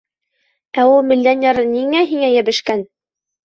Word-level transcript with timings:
Ә 0.83 0.85
ул 0.93 1.03
миллионер 1.11 1.61
ниңә 1.77 2.05
һиңә 2.15 2.33
йәбешкән? 2.41 2.87